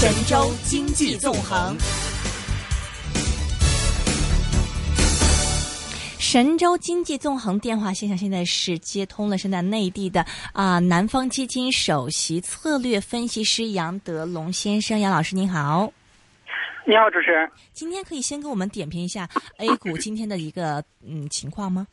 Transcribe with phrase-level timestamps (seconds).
[0.00, 1.76] 神州经济纵横。
[6.18, 10.24] 神州经济纵横电话线上现在是接通了，现在内地的
[10.54, 15.92] 啊、南方基金首席策略分析师杨德龙先生，杨老师您好。
[16.86, 17.50] 你好，主持人。
[17.74, 19.28] 今天可以先给我们点评一下
[19.58, 21.86] A 股今天的一个嗯情况吗？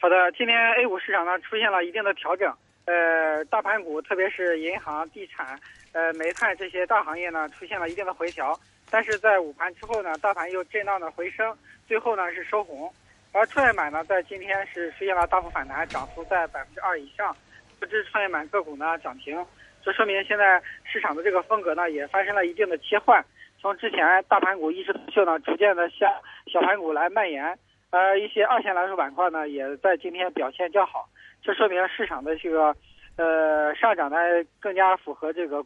[0.00, 2.48] 好的，今天 A 股市场呢出现了一定的调整，
[2.84, 5.58] 呃，大盘股特别是银行、地产、
[5.92, 8.58] 呃煤炭这些大行业呢出现了一定的回调，
[8.90, 12.92] 但是在午盘之后呢，大盘又震荡的回升，最后呢是收红，
[13.32, 17.36] 而创业板呢在今天是出现了大幅反弹，涨幅在百分之二以上，
[17.78, 19.44] 不只创业板个股呢涨停，
[19.82, 23.24] 这说明现在市场的这个风格呢也发生了一定的切换，
[23.60, 26.10] 从之前大盘股一枝独秀呢，逐渐的向
[26.52, 27.58] 小盘股来蔓延。
[27.90, 31.08] 呃，一些二线蓝筹板块呢，也在今天表现较好，
[31.42, 32.72] 这说明市场的这个
[33.16, 34.16] 呃上涨呢
[34.60, 35.64] 更加符合这个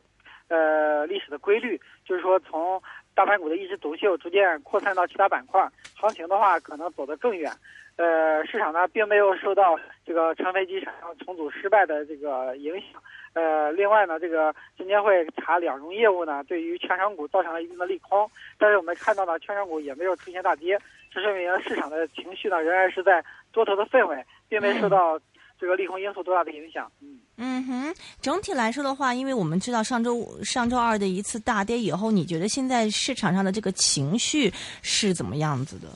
[0.48, 2.82] 呃历史的规律，就是说从
[3.14, 7.50] 大盘股的一枝独秀逐渐扩散到其他板块，行情的话可能走得更远。
[7.96, 13.00] 呃，市场呢并没有受到这个成飞机场重组失败的这个影响。
[13.34, 20.76] 呃，另外呢，这个证监会查两融业务呢，对于券商股造成了一定的利空，但是我们看到呢，券商股也没有出现大跌，
[21.12, 25.18] 这说明市场的情绪呢仍然是在多头的氛围，并没受到
[25.58, 26.90] 这个利空因素多大的影响。
[27.00, 34.52] 嗯嗯哼，整体来说的话，因为我们知道上周上周二的一次大跌以后，你觉得现在市场上的这个情绪
[34.82, 35.88] 是怎么样子的？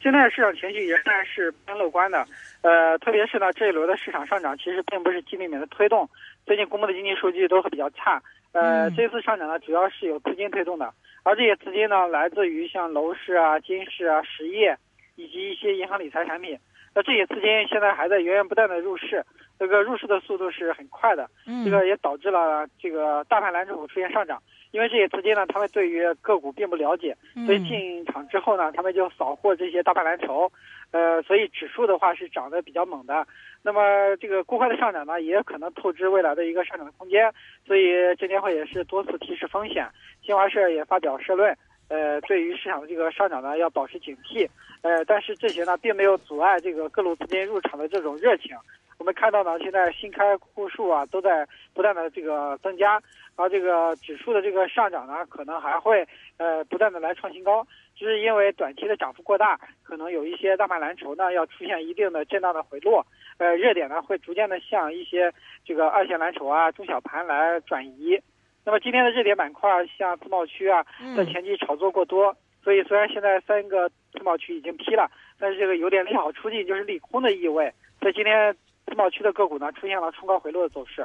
[0.00, 2.24] 现在市场情绪仍然是偏乐观的，
[2.62, 6.08] 呃，特别是呢这一轮的市场上涨，其实并不是基本面的推动，
[6.46, 8.22] 最近公布的经济数据都比较差，
[8.52, 10.94] 呃，嗯这次上涨呢主要是有资金推动的，
[11.24, 14.78] 而这些资金呢来自于像楼市啊、金市啊、实业
[15.16, 16.56] 以及一些银行理财产品，
[16.98, 19.24] 那这些资金现在还在源源不断的入市，
[19.56, 30.50] 这个入市的速度是很快的，嗯，这个也导致了这个大盘蓝筹股出现上涨，因为这些资金呢，他们对于个股并不了解，所以嗯进场之后呢，他们就扫货这些大盘蓝筹，
[30.90, 33.24] 呃，所以指数的话是涨得比较猛的。
[33.62, 37.32] 那么这个过快的上涨呢，也可能透支未来的一个上涨的空间，
[37.64, 39.86] 所以证监会也是多次提示风险。
[40.20, 41.56] 新华社也发表社论，
[41.88, 44.48] 呃，对于市场的这个上涨呢，要保持警惕。
[44.82, 48.56] 呃，但是这些呢，并没有阻碍这个各路资金入场的这种热情。
[48.98, 53.00] 我们看到呢，现在新开户数啊都在不断的这个增加，
[53.36, 56.06] 而这个指数的这个上涨呢，可能还会
[56.36, 63.06] 呃不断的来创新高，就是因为短期的涨幅过大，可能有一些大盘蓝筹呢要出现一定的震荡的回落，
[63.38, 65.32] 呃，热点呢会逐渐的向一些
[65.64, 68.20] 这个二线蓝筹啊、中小盘来转移。
[68.68, 70.84] 那么今天的热点板块像自贸区啊，
[71.16, 77.72] 在嗯前期炒作过多，所以虽然现在三个自贸区已经批了，但是这个有点利好出尽，就是利空的意味。
[77.98, 81.02] 所以今天自贸区的个股呢出现了冲高回落的走势。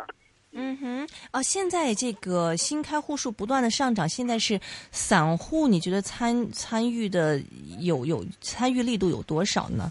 [0.51, 4.59] 嗯哼，啊，现在这个新开户数不断的上涨，现在是
[4.91, 7.40] 散户，你觉得参参与的
[7.80, 9.90] 有有参与力度有多少呢？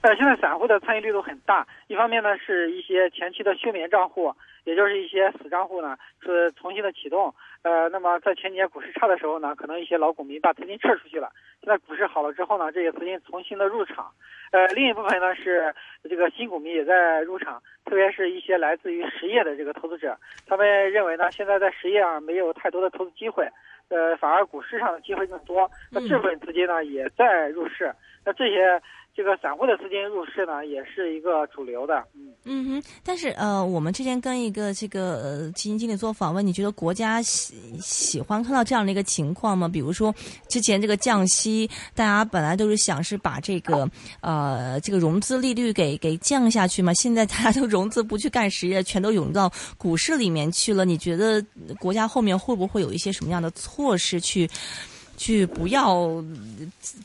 [0.00, 4.34] 呃，现在散户的参与力度很大，一方面呢是一些前期的休眠账户，
[4.64, 7.34] 也就是一些死账户呢是重新的启动。
[7.62, 11.30] 呃，那么在前几年股市差的时候呢，可能一些老股民把资金撤出去了。
[11.60, 14.10] 现在股市好了之后呢，这些资金重新的入场。
[14.50, 23.48] 呃，另一部分呢是这个新股民也在入场，特别是一些来自于实业的这个投资者，他们认为呢，现在在实业上没有太多的投资机会，
[23.88, 25.70] 呃，反而股市上的机会更多。
[25.90, 27.90] 那这部分资金呢也在入市，
[28.24, 28.80] 那这些
[29.14, 32.02] 这个散户的资金入市呢，也是一个主流的。
[32.14, 39.68] 嗯，嗯哼，但是呃，我们之前跟一个这个呃基金经理做访问，你觉得国家喜喜欢看到这样的一个情况吗？
[39.68, 40.14] 比如说
[40.48, 43.86] 之前这个降息，大家本来都是想是把这个
[44.22, 50.86] 呃这个融资利率给给降下去嘛，现在大家都融资不去干实业，全都涌到股市里面去了。
[50.86, 51.44] 你觉得
[51.78, 54.48] 国家后面会不会有一些什么样的措施去？
[55.16, 56.24] 去不要呃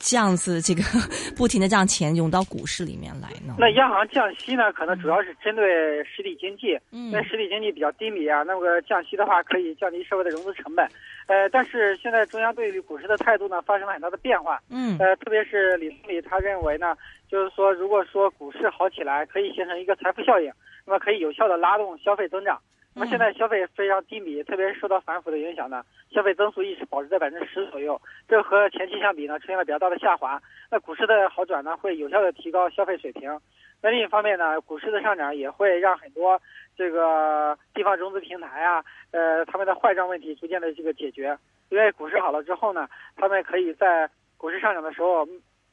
[0.00, 0.82] 这样子，这个
[1.36, 3.54] 不停的让钱涌到股市里面来呢？
[3.58, 10.86] 那央行降息呢，可能主要是针对实体经济，嗯因为实体经济比较低迷啊，那么降息的话可以降低社会的融资成本。
[11.26, 14.58] 呃，但是现在中央对于股市的态度呢，发生了很大的变化。
[14.70, 16.96] 嗯呃，特别是李总理他认为呢，
[17.30, 20.50] 就是说，如果说股市好起来，可以形成一个财富效应，
[20.86, 22.58] 那么可以有效的拉动消费增长。
[22.94, 30.40] 那么现在消费非常低迷，特别是受到反腐的影响呢，消费增速一直保持在百分之十左右，这和前期相比呢，出现了比较大的下滑。
[30.70, 33.38] 那股市的好转呢，会有效的提高消费水平。
[33.80, 36.40] 那另一方面呢，股市的上涨也会让很多
[36.76, 41.38] 这个地方融资平台啊，呃，他们的坏账问题逐渐的这个解决。
[41.68, 45.24] 因为股市好了之后呢，他们可以在股市上涨的时候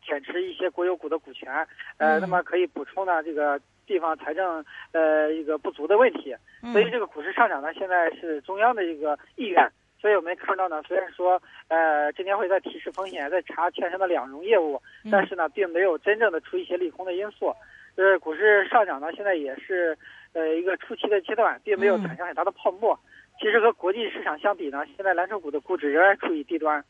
[0.05, 1.51] 减持一些国有股的股权，
[1.97, 9.69] 呃，嗯那么可以补充呢这个地方财政呃一个不足的问题，嗯所以这个股市上涨呢，现在是中央的一个意愿。
[10.01, 17.55] 所以我们看到呢，虽然说呃证监会在提示风险，在查券商的两融业务，嗯但是呢，并没有真正的出一些利空的因素。
[17.95, 19.97] 呃，股市上涨呢，现在也是
[20.33, 22.99] 呃一个初期的阶段，并没有产生很大的泡沫。
[23.39, 26.83] 其实和国际市场相比呢，现在蓝筹股的估值仍然处于低端。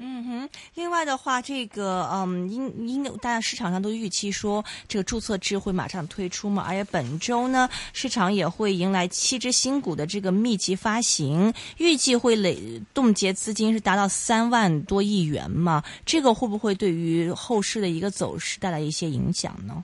[0.00, 12.56] 嗯哼，另外的话，这个嗯，因因大家市场上都预期说这个注册制会马上推出嘛，而且本周呢，市场也会迎来七只新股的这个密集发行，预计会累
[12.94, 19.82] 冻结资金是达到三万多亿元嘛，这个会不会对于后市的一个走势带来一些影响呢？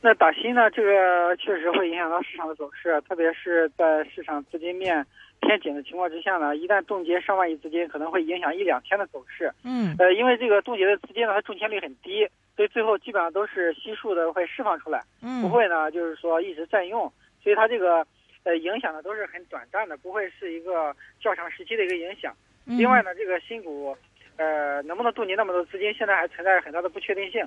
[0.00, 5.04] 那打新呢，这个确实会影响到市场的走势，特别是在市场资金面
[5.42, 9.52] 偏紧的情况之下呢，一旦冻结上万亿资金，可能会影响一两天的走势。
[9.64, 17.12] 嗯呃，因为这个冻结的资金呢，它中签率很低，所以最后基本上都是悉数的会释放出来，嗯，不会呢就是说一直占用，
[17.42, 18.06] 所以它这个
[18.44, 22.32] 呃影响呢都是很短暂的，不会是一个较长时期的一个影响。
[22.66, 23.96] 嗯另外呢，这个新股
[24.36, 27.46] 呃能不能冻结那么多资金，现在还存在很大的不确定性。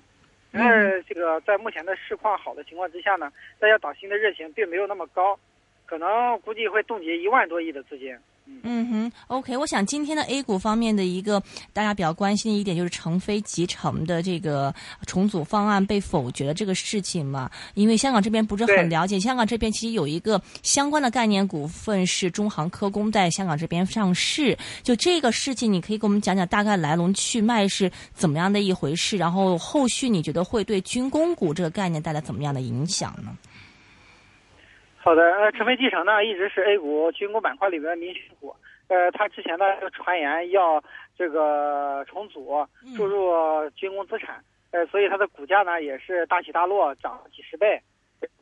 [0.54, 5.38] 因为这个在目前的市况好的情况之下呢，大家打新的热情并没有那么高，
[5.86, 6.08] 可能
[6.44, 8.16] 估计会冻结一万多亿的资金。
[8.62, 11.42] 嗯哼，OK，我想今天的 A 股方面的一个
[11.74, 14.74] 大家比较关心的一点就是成飞集成的这个
[15.08, 33.36] 重组方案被否决的这个事情嘛，因为香港这边不是很了解，香港这边其实有一个相关的概念股份是中航科工在香港这边上市，就这个事情你可以给我们讲讲大概来龙去脉是怎么样的一回事，然后后续你觉得会对军工股这个概念带来怎么样的影响呢？
[35.06, 38.56] 好的，呃，成飞继承呢一直是 A 股军工板块里边的明星股。
[38.88, 40.84] 呃，它之前呢就传言要
[41.16, 42.66] 这个重组
[42.98, 47.80] 注入军工资产，呃，所以它的股价呢也是大起大落，涨了几十倍，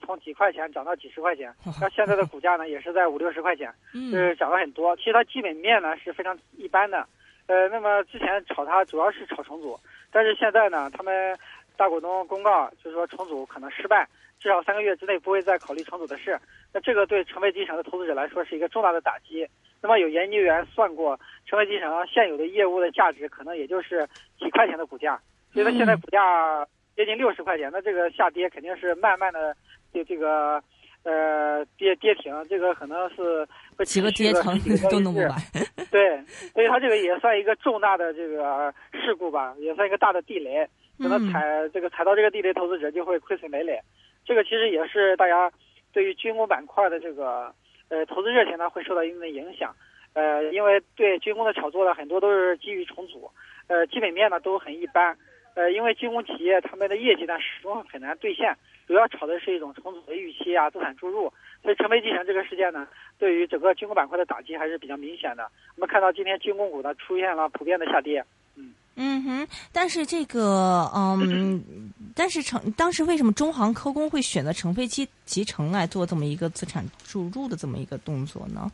[0.05, 1.53] 从几块钱涨到几十块钱。
[1.81, 4.95] 那现在的股价呢也是在五六十块钱，就是涨了很多。
[4.95, 7.05] 其实它基本面呢是非常一般的，
[7.47, 9.77] 呃，那么之前炒它主要是炒重组，
[10.13, 11.37] 但是现在呢，他们
[11.75, 14.07] 大股东公告就是说重组可能失败。
[14.43, 16.37] 至少三个月之内不会再考虑重组的事，
[16.73, 19.47] 那这个对成为集成的投资者来说是一个重大的打击。
[19.81, 24.05] 那么有研究员算过，成为集成现有的业务的价值可能也就是
[24.37, 25.17] 几块钱的股价，
[25.53, 29.55] 所以它现在股价接近六十块钱，那这个下跌肯定是慢慢的
[29.93, 30.61] 就这个
[31.03, 33.47] 呃跌跌停，这个可能是
[33.77, 34.59] 会几个阶层
[34.91, 35.31] 都弄不完。
[35.89, 36.21] 对，
[36.53, 40.67] 所以它这个也算一个重大的这个事故吧，也算一个大的地雷，
[40.97, 43.79] 可能踩这个踩到这个地雷，投资者就会亏损累累。
[44.25, 45.51] 这个其实也是大家
[45.91, 47.53] 对于军工板块的这个
[47.89, 49.75] 呃投资热情呢会受到一定的影响，
[50.13, 53.29] 呃，因为对军工的炒作呢很多都是基于重组，
[53.67, 55.17] 呃，基本面呢都很一般，
[55.55, 58.55] 呃，因为军工企业他们的业绩呢始终很难兑现，
[58.87, 61.31] 主要炒的是一种重组的预期啊，资产注入，
[61.61, 62.87] 所以成为继承这个事件呢，
[63.19, 65.49] 对于整个军工板块的打击还是比较明显的。
[65.75, 68.23] 我们看到今天军工股呢出现了普遍的下跌。
[68.95, 71.63] 嗯哼，但是这个，嗯，
[72.15, 78.71] 但是成当时为什么中航科工会选择成飞机集成来做这么一个资产注入的这么一个动作呢？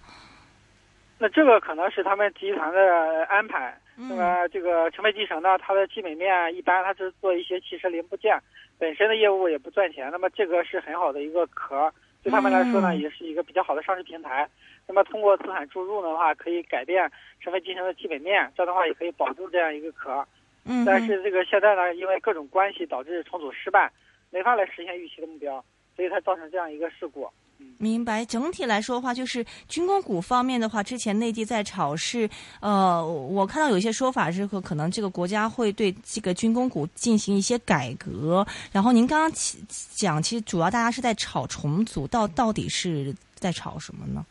[1.18, 3.78] 那这个可能是他们集团的安排。
[4.02, 8.42] 那么这个成飞集成呢，它的基本面一般，它是做一些汽车零部件，
[8.78, 10.10] 本身的业务也不赚钱。
[10.10, 11.94] 那么这个是很好的一个壳，
[12.24, 14.48] 对他们来说呢，也是一个比较好的上市平台。
[14.90, 17.08] 那么通过资产注入的话，可以改变
[17.40, 20.26] 成飞集成的基本面，这样的话也可以保住这样一个壳。
[20.66, 23.92] 嗯，但是这个现在呢，因为各种关系导致重组失败，
[24.32, 25.64] 没法来实现预期的目标，
[25.96, 27.30] 所以才造成这样一个事故。
[27.78, 28.26] 明白。
[28.26, 32.28] 整体来说的话，就是军工股方面的话，之前内地在炒是，
[32.60, 38.44] 呃，我看到有一些说法是说，可能这个国家会对这个军工股进行一些改革。
[38.72, 39.32] 然后您刚刚
[39.92, 44.26] 讲，其实主要大家是在炒重组，到到底是在炒什么呢？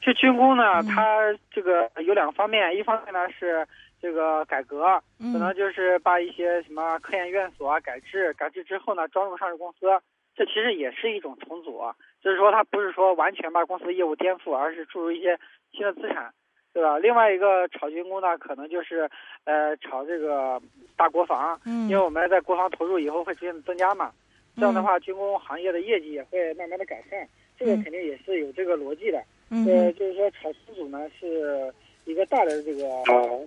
[0.00, 1.18] 这军工呢，它
[1.50, 3.66] 这个有两个方面，一方面呢是
[4.00, 9.86] 这个改革，可能就是把一些什么科研院所啊改制，改制之后呢招入上市公司，
[10.34, 11.82] 这其实也是一种重组，
[12.22, 15.38] 就是说它不是说完全把公司的业务颠覆，而是注入一些
[15.72, 16.32] 新的资产，
[16.72, 16.98] 对吧？
[16.98, 19.10] 另外一个炒军工呢，可能就是
[19.44, 20.60] 呃炒这个
[20.96, 24.10] 大国防，因为我们在国防投入以后会逐渐增加嘛，
[24.56, 27.28] 这样的话军工行业的业绩也会慢慢的改善，
[27.58, 29.22] 这个肯定也是有这个逻辑的。
[29.50, 31.72] 呃，就是说炒重组呢是
[32.04, 32.88] 一个大的这个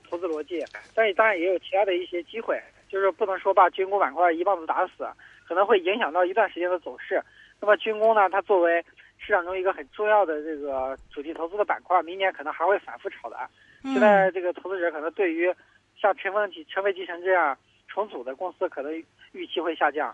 [0.09, 5.07] 投资逻辑，但是当然也有其他的一些机会，就是不能说把军工板块一棒子打死，
[5.47, 7.21] 可能会影响到一段时间的走势。
[7.61, 8.83] 那么军工呢，它作为
[9.17, 13.37] 市场中一个很重要的这个主题投资的板块，明年可能还会反复炒的。
[13.83, 15.53] 现在这个投资者可能对于
[15.97, 17.57] 像成分成飞集成这样
[17.87, 18.93] 重组的公司，可能
[19.31, 20.13] 预期会下降。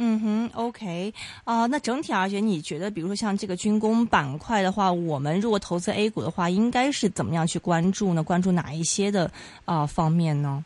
[0.00, 1.12] 嗯哼，OK
[1.44, 8.22] 啊、那整体而言，你觉得，比如说像这个军工板块的话，我们如果投资 A 股的话，应该是怎么样去关注呢？
[8.22, 9.30] 关注哪一些的
[9.64, 10.64] 啊、方面呢？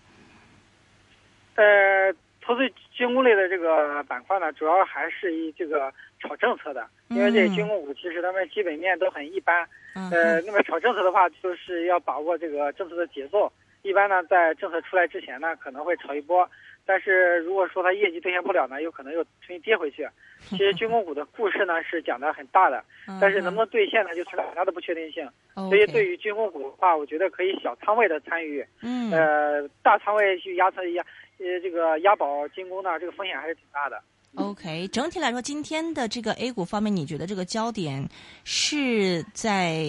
[1.54, 9.66] 呃，投资军工类的这个板块呢，主要还是以这个炒政策的，因为这些军工股其实他们基本面都很一般。
[9.94, 13.52] 嗯呃，那么炒政策的话，就是要把握这个政策的节奏。
[13.82, 16.48] 一般呢，在政策出来之前呢，可能会炒一波，
[16.84, 20.08] 但是如果说它业绩兑现不了呢，有可能又重新跌回去。
[20.48, 22.82] 其实军工股的故事呢是讲的很大的，
[23.20, 25.24] 但是能不能兑现呢，就存在很大的不确定性。
[25.54, 31.02] 嗯所以对于军工股的话，我觉得可以小仓位的参与，嗯呃，大仓位去压仓压，
[31.38, 34.02] 呃，这个押宝军工呢，这个风险还是挺大的。
[34.34, 38.08] OK，整体来说，今天的这个 A 股方面，你觉得这个焦点
[38.44, 39.84] 是在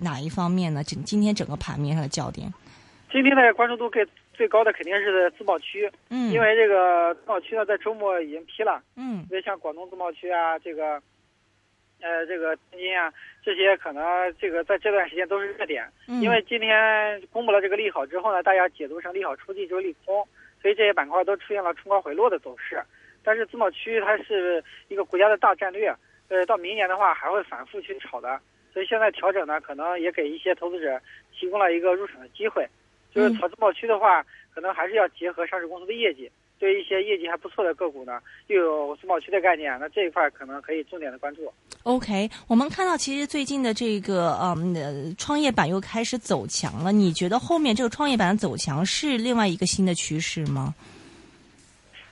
[0.00, 0.82] 哪一方面呢？
[0.82, 2.52] 今今天整个盘面上的焦点，
[3.12, 11.00] 今天的关注度最最高的肯定是自贸区，嗯，因为这个自贸区呢在周末已经批了，嗯因为像广东自贸区啊，这个，
[12.02, 13.12] 呃，这个天津啊，
[13.42, 14.02] 这些可能
[14.38, 20.26] 这个在这段时间都是热点，嗯，因为今天公布了这个利好之后呢，大家解读成利好出尽就是利空，
[20.60, 22.82] 所以这些板块都出现了冲高回落的走势。
[23.22, 25.94] 但是自贸区它是一个国家的大战略，
[26.28, 28.38] 呃，到明年的话还会反复去炒的，
[28.72, 31.00] 所以现在调整呢，可能也给一些投资者
[31.32, 32.68] 提供了一个入场的机会。
[33.14, 41.52] 就是嗯炒自贸区的话，可能还是要结合上市公司的业绩，对一些业绩还不错的个股呢，又有自贸区的概念，那这一块可能可以重点的关注。
[41.84, 50.74] OK，我们看到其实最近的这个嗯呃创业板又开始走强了，你觉得后面这个创业板走强是另外一个新的趋势吗？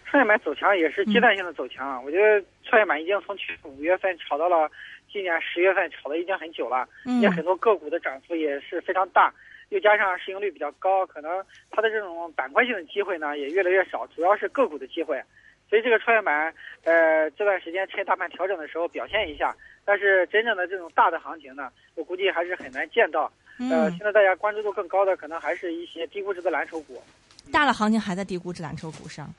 [0.05, 4.71] 创业板走强也是阶段性的走强，啊我觉得创业板已经从去年五月份炒到了
[5.11, 9.33] 今年十月份，炒的已经很久了，嗯也很多个股的涨幅也是非常大，
[9.73, 15.19] 又加上市盈率比较高，可能它的这种板块性的机会呢也越来越少，主要是个股的机会。
[15.71, 16.53] 所以这个创业板，
[16.85, 23.33] 呃，这段时间趁大盘调整的时候表现一下，但是真正的这种大的行情呢，我估计还是很难见到。
[23.59, 27.03] 呃，嗯现，在大家关注度更高的，可能还是一些低估值的蓝筹股。
[27.51, 29.33] 大的行情还在低估值蓝筹股上，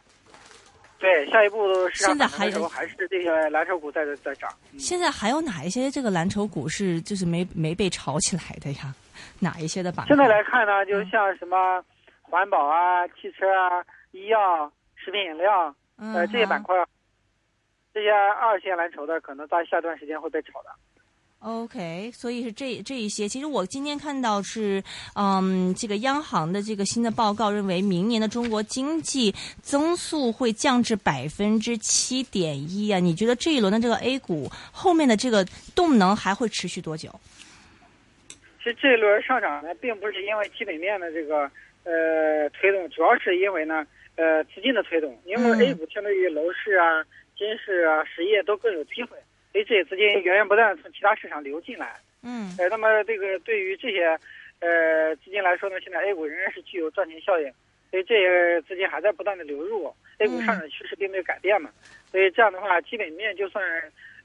[0.98, 4.50] 对，下一步市场现在还有还是这些蓝筹股在在涨。
[4.72, 8.96] 嗯现在还有哪一些这个蓝筹股是就是没没被炒起来的呀？
[9.40, 10.16] 哪一些的板块？
[10.16, 11.84] 现在来看呢，嗯就像什么
[12.22, 16.76] 环保啊、汽车啊、医药、食品饮料，嗯呃，这些板块，
[17.94, 20.70] 这些二线蓝筹的，可能在下段时间会被炒的。
[21.40, 23.28] OK，所以是这这一些。
[23.28, 24.82] 其实我今天看到是，
[25.14, 32.98] 嗯，这个央行的这个新的报告认为，明年的中国经济增速会降至百分之七点一啊。
[32.98, 37.14] 你觉得这一轮的这个 A 股后面的这个动能还会持续多久？
[38.64, 41.52] 其实这一轮上涨呢，并不是因为基本面的这个
[41.84, 45.20] 呃推动，主要是因为呢呃资金的推动。
[45.26, 47.04] 因为嗯 A 股相对于楼市啊、
[47.38, 49.18] 金市啊、实业都更有机会，
[49.52, 51.94] 所以这些资金源源不断地从其他市场流进来。
[52.24, 54.18] 嗯呃，那么这个对于这些
[54.62, 57.52] 呃资金来说呢，现在 A 股仍然是具有赚钱效应，
[57.92, 61.70] 所以这些资金还在不断的流入，A 股上涨趋势并没有改变嘛，
[62.10, 63.62] 所以这样的话，基本面就算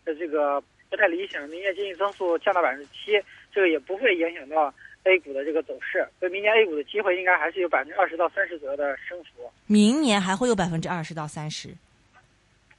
[0.04, 3.20] 呃这个不太理想，明年经济增速降到百分之七，
[3.52, 4.72] 这个也不会影响到
[5.04, 9.50] A 股的这个走势，所以明年 A 股的机会应该还是有百分之二十到三十左右的升幅。
[9.66, 11.68] 明年还会有百分之二十到三十。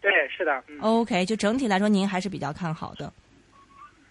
[0.02, 3.12] 对，是的，嗯，OK，就整体来说，您还是比较看好的。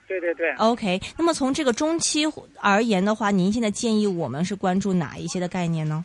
[0.07, 0.53] 对对对。
[0.57, 2.25] OK，那么从这个中期
[2.61, 6.05] 而言的话，您现在建议我们是关注哪一些的概念呢？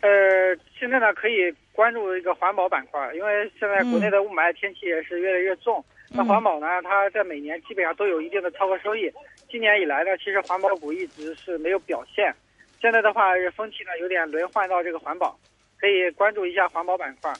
[0.00, 0.08] 呃，
[0.78, 5.84] 现在呢可以关注一个环保板块，因为现在国内的雾霾天气也是越来越重。
[6.10, 9.10] 那环保呢，它在每年基本上都有一定的超额收益。
[9.48, 12.34] 今年以来呢，其实环保股一直是没有表现。
[12.80, 15.38] 现在的话，风气呢有点轮换到这个环保，
[15.78, 17.32] 可以关注一下环保板块。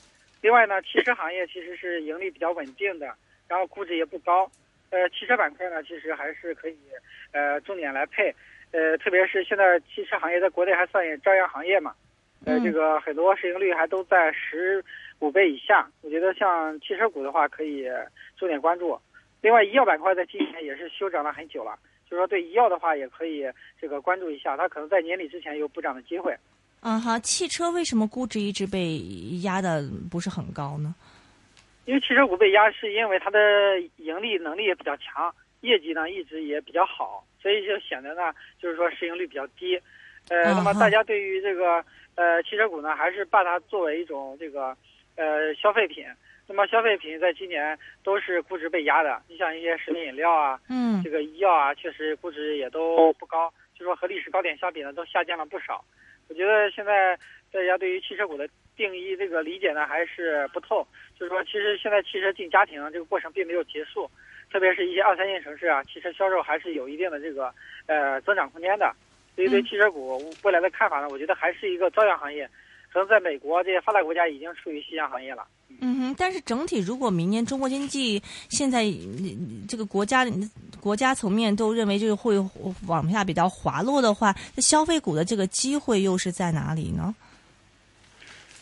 [0.42, 3.12] 另外呢，汽车行业其实是盈利比较稳定的，
[3.48, 4.50] 然后估值也不高。
[4.90, 6.76] 呃，汽车板块呢，其实还是可以
[7.32, 8.34] 呃重点来配。
[8.70, 11.94] 呃，特别是现在汽车行业在国内还算也朝阳行业嘛。
[12.44, 14.84] 呃，嗯这个很多市盈率还都在十
[15.20, 17.86] 五倍以下，我觉得像汽车股的话可以
[18.36, 18.98] 重点关注。
[19.40, 23.44] 另外，医药板块在今年也是休整了很久了，就是说对医药的话也可以
[23.80, 26.36] 这个关注一下，它可能在年底之前有补涨的机会。
[26.80, 28.98] 嗯哈，汽车为什么估值一直被
[29.42, 30.94] 压的不是很高呢？
[31.86, 39.80] 因为汽车股被压，是因为它的盈利能力也比较强，业绩呢一直也比较好，所以就显得呢就是说市盈率比较低。
[40.28, 41.84] 呃，那么大家对于这个
[42.14, 44.76] 呃汽车股呢，还是把它作为一种这个
[45.18, 46.06] 呃消费品。
[46.50, 55.84] 那么消费品在今年都是估值被压的，你像一些食品饮料啊，嗯这个医药啊，确实估值也都不高，就说和历史高点相比呢，都下降了不少。
[56.26, 57.14] 我觉得现在
[57.52, 60.86] 大家对于汽车股的定义这个理解呢还是不透，
[61.18, 64.10] 就是说其实现在汽车进家庭这个过程并没有结束，
[64.50, 67.52] 特别是一些二三线城市啊，汽车销售还是有一定的这个
[67.86, 68.90] 呃增长空间的。
[69.36, 72.48] 所以对汽车股未来的看法呢，我觉得还是一个朝阳行业，
[72.92, 75.46] 可能在美国这些发达国家已经处于夕阳行业了。
[75.80, 78.84] 嗯哼，但是整体如果明年中国经济现在
[79.68, 80.26] 这个国家
[80.80, 82.34] 国家层面都认为就是会
[82.86, 87.14] 往下比较滑落的话，那消费股的这个机会又是在哪里呢？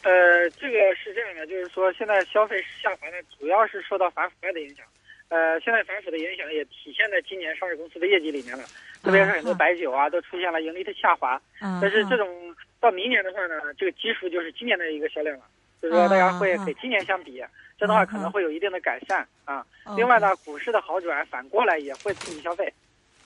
[0.02, 4.84] 呃，这个是这样的，就是说现在消费下滑呢，主要是受到反腐败的影响。
[5.28, 8.62] 呃，现在反腐的影响也体现在今年上市公司的业绩里面了，
[9.02, 11.40] 特别是很多白酒啊都出现了盈利的下滑。
[11.58, 12.45] 但是这种
[12.86, 15.44] 到明年的话呢，这个基数就是今年的一个销量了。
[15.82, 17.32] 就是说，大家会给今年相比，
[17.76, 19.64] 这样的话可能会有一定的改善啊。
[19.96, 22.72] 另外呢，股市的好转反过来也会刺激消费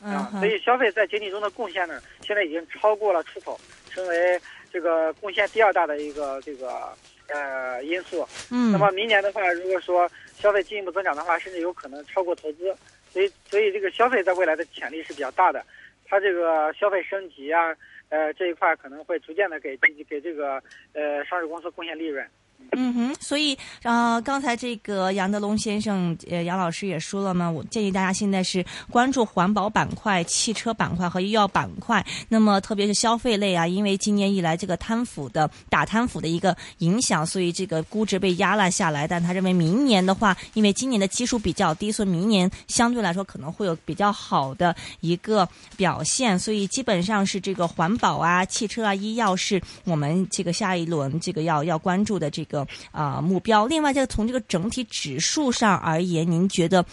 [0.03, 0.29] 啊。
[0.33, 4.41] 所以消费在经济中的贡献呢，现在已经超过了出口，成为
[4.73, 6.93] 这个贡献第二大的一个这个
[7.29, 8.27] 呃因素。
[8.51, 8.73] 嗯。
[8.73, 12.75] 那么明年的话，如果说消费进一步增长的话，甚至有可能超过投资。
[13.13, 15.65] 所以，所以这个消费在未来的潜力是比较大的。
[16.07, 17.73] 它这个消费升级啊，
[18.11, 19.77] 呃这一块可能会逐渐的给
[20.09, 20.63] 给这个
[20.93, 22.25] 呃上市公司贡献利润。
[22.73, 32.05] 嗯哼，所以啊，刚才这个杨德龙先生，呃，杨老师也说了嘛，我建议大家现在是关注环保板块、汽车板块和医药板块。
[32.29, 39.07] 那么特别是消费类啊，因为今年以来这个贪腐的打贪腐的一个影响，所以这个估值被压了下来。
[39.07, 46.39] 但他认为明年的话，因为今年的基数比较低，所以明年相对来说可能会有比较好的一个表现。
[46.39, 52.50] 所以基本上是这个环保啊、汽车啊、医药是我们这个下一轮这个要要关注的这个。
[52.93, 53.67] 啊，目标。
[53.67, 56.85] 另外，这个从这个整体指数上而言，您觉得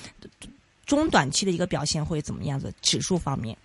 [0.85, 2.71] 中短期的一个表现会怎么样子？
[2.81, 3.57] 指数方面，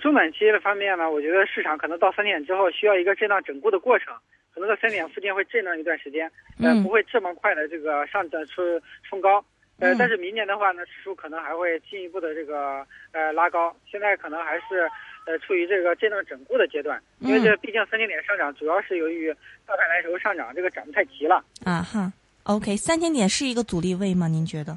[0.00, 4.14] 中短期的方面呢，我觉得市场可能到三点之后需要一个震荡整固的过程，
[4.54, 8.62] 可能在三点附近会震荡一段时间，呃，不会这么快的这个上涨出
[9.08, 9.44] 冲高。
[9.78, 13.74] 呃，但是明年的话呢，指数可能还会进一步的这个呃拉高。
[13.90, 14.90] 现在可能还是。
[15.26, 19.32] 呃，处于这个震荡整固的阶段，因为这毕竟三千点上涨，主要是由于
[19.66, 21.42] 大盘来时候上涨，这个涨得太急了。
[21.64, 24.28] 啊哈，OK，三千点是一个阻力位吗？
[24.28, 24.76] 您觉得？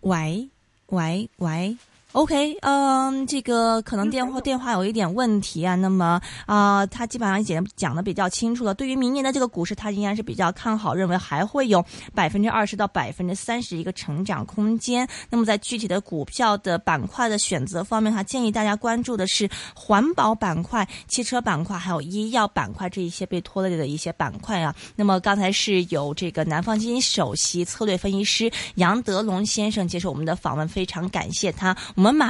[0.00, 0.48] 喂
[0.86, 1.76] 喂喂。
[2.12, 5.74] OK，嗯，这个可能电话电话有一点问题啊。
[5.74, 8.74] 那么啊，他基本上已经讲的比较清楚了。
[8.74, 11.82] 对于明年的这个股市，他应该是比较看好，认为还会有
[12.14, 15.08] 百分之二十到百分之三十一个成长空间。
[15.30, 24.74] 那么在具体的股票的板块的选择方面，哈，建议大家关注的是环保板块、汽车板块还有医药板块这一些被拖累的一些板块啊。
[24.96, 31.74] 那么刚才是有这个南方基金首席策略分析师杨德龙先生接受我们的访问，非常感谢他。
[32.02, 32.26] 我们马